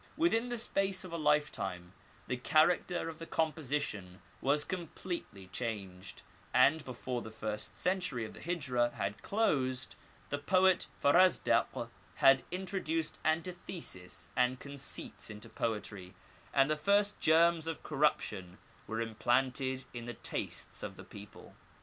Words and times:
Within 0.17 0.49
the 0.49 0.57
space 0.57 1.03
of 1.03 1.13
a 1.13 1.17
lifetime 1.19 1.93
the 2.25 2.35
character 2.35 3.07
of 3.07 3.19
the 3.19 3.27
composition 3.27 4.19
was 4.41 4.65
com 4.65 4.87
pletely 4.95 5.51
changed, 5.51 6.23
and 6.55 6.83
before 6.83 7.21
the 7.21 7.29
first 7.29 7.77
century 7.77 8.25
of 8.25 8.33
the 8.33 8.39
Hijra 8.39 8.93
had 8.93 9.21
closed, 9.21 9.95
the 10.31 10.39
poet 10.39 10.87
Farazdak 10.99 11.87
had 12.15 12.41
introduced 12.49 13.19
antitheses 13.23 14.31
and 14.35 14.59
conceits 14.59 15.29
into 15.29 15.49
poetry, 15.49 16.15
and 16.51 16.67
the 16.67 16.75
first 16.75 17.19
germs 17.19 17.67
of 17.67 17.83
corruption 17.83 18.57
were 18.87 19.01
implanted 19.01 19.85
in 19.93 20.07
the 20.07 20.15
tastes 20.15 20.81
of 20.81 20.95
the 20.97 21.03
people. 21.05 21.55